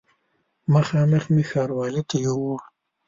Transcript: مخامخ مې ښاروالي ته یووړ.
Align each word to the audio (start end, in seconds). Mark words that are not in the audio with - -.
مخامخ 0.73 1.23
مې 1.33 1.43
ښاروالي 1.49 2.03
ته 2.09 2.15
یووړ. 2.25 2.59